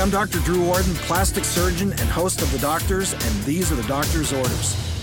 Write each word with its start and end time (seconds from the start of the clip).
I'm 0.00 0.08
Dr. 0.08 0.38
Drew 0.40 0.66
Ordon, 0.66 0.94
plastic 0.94 1.44
surgeon 1.44 1.92
and 1.92 2.08
host 2.08 2.40
of 2.40 2.50
The 2.52 2.58
Doctors, 2.58 3.12
and 3.12 3.44
these 3.44 3.70
are 3.70 3.74
the 3.74 3.86
doctor's 3.86 4.32
orders. 4.32 4.99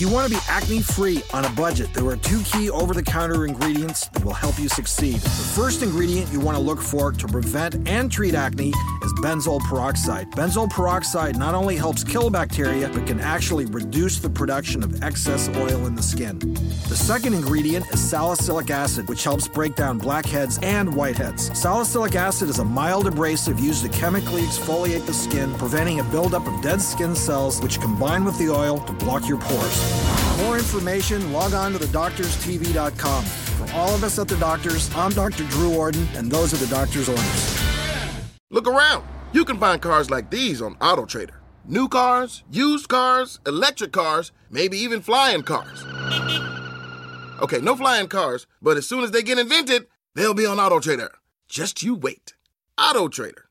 If 0.00 0.06
you 0.06 0.14
want 0.14 0.32
to 0.32 0.34
be 0.34 0.40
acne 0.48 0.80
free 0.80 1.22
on 1.34 1.44
a 1.44 1.50
budget, 1.50 1.92
there 1.92 2.06
are 2.06 2.16
two 2.16 2.42
key 2.44 2.70
over 2.70 2.94
the 2.94 3.02
counter 3.02 3.44
ingredients 3.44 4.08
that 4.08 4.24
will 4.24 4.32
help 4.32 4.58
you 4.58 4.66
succeed. 4.66 5.16
The 5.16 5.28
first 5.28 5.82
ingredient 5.82 6.32
you 6.32 6.40
want 6.40 6.56
to 6.56 6.62
look 6.62 6.80
for 6.80 7.12
to 7.12 7.28
prevent 7.28 7.86
and 7.86 8.10
treat 8.10 8.34
acne 8.34 8.68
is 9.02 9.12
benzoyl 9.20 9.60
peroxide. 9.60 10.30
Benzoyl 10.30 10.70
peroxide 10.70 11.36
not 11.36 11.54
only 11.54 11.76
helps 11.76 12.02
kill 12.02 12.30
bacteria, 12.30 12.88
but 12.88 13.06
can 13.06 13.20
actually 13.20 13.66
reduce 13.66 14.20
the 14.20 14.30
production 14.30 14.82
of 14.82 15.02
excess 15.02 15.50
oil 15.50 15.84
in 15.84 15.94
the 15.94 16.02
skin. 16.02 16.38
The 16.88 16.96
second 16.96 17.34
ingredient 17.34 17.86
is 17.92 18.00
salicylic 18.00 18.70
acid, 18.70 19.06
which 19.06 19.22
helps 19.22 19.48
break 19.48 19.76
down 19.76 19.98
blackheads 19.98 20.58
and 20.62 20.88
whiteheads. 20.88 21.54
Salicylic 21.54 22.14
acid 22.14 22.48
is 22.48 22.58
a 22.58 22.64
mild 22.64 23.06
abrasive 23.06 23.60
used 23.60 23.82
to 23.84 23.90
chemically 23.90 24.42
exfoliate 24.42 25.04
the 25.04 25.14
skin, 25.14 25.54
preventing 25.56 26.00
a 26.00 26.04
buildup 26.04 26.48
of 26.48 26.62
dead 26.62 26.80
skin 26.80 27.14
cells, 27.14 27.60
which 27.60 27.78
combine 27.80 28.24
with 28.24 28.38
the 28.38 28.48
oil 28.48 28.80
to 28.80 28.92
block 28.94 29.28
your 29.28 29.38
pores. 29.38 29.89
For 29.90 30.44
more 30.44 30.58
information, 30.58 31.32
log 31.32 31.52
on 31.52 31.72
to 31.72 31.78
thedoctorstv.com. 31.78 33.24
For 33.24 33.72
all 33.74 33.94
of 33.94 34.04
us 34.04 34.18
at 34.18 34.28
The 34.28 34.36
Doctors, 34.36 34.94
I'm 34.94 35.12
Dr. 35.12 35.44
Drew 35.44 35.76
Ordon, 35.76 36.06
and 36.14 36.30
those 36.30 36.54
are 36.54 36.64
the 36.64 36.66
doctor's 36.74 37.08
orders. 37.08 37.60
Look 38.50 38.66
around. 38.66 39.04
You 39.32 39.44
can 39.44 39.58
find 39.58 39.80
cars 39.80 40.10
like 40.10 40.30
these 40.30 40.60
on 40.60 40.74
AutoTrader. 40.76 41.34
New 41.66 41.88
cars, 41.88 42.42
used 42.50 42.88
cars, 42.88 43.38
electric 43.46 43.92
cars, 43.92 44.32
maybe 44.50 44.76
even 44.78 45.02
flying 45.02 45.42
cars. 45.42 45.84
Okay, 47.40 47.60
no 47.60 47.76
flying 47.76 48.08
cars, 48.08 48.46
but 48.60 48.76
as 48.76 48.88
soon 48.88 49.04
as 49.04 49.12
they 49.12 49.22
get 49.22 49.38
invented, 49.38 49.86
they'll 50.14 50.34
be 50.34 50.46
on 50.46 50.56
AutoTrader. 50.56 51.10
Just 51.48 51.82
you 51.82 51.94
wait. 51.94 52.34
AutoTrader. 52.78 53.42